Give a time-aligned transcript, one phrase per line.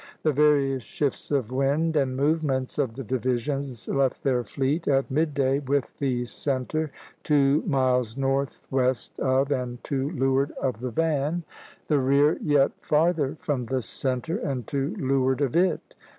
[0.23, 5.59] The various shifts of wind and movements of the divisions left their fleet, at midday
[5.59, 5.65] (Plate XXI.
[5.67, 11.41] D), with the centre (c) two miles northwest of and to leeward of the van
[11.41, 11.43] (v),
[11.87, 15.93] the rear (r) yet farther from the centre and to leeward of it.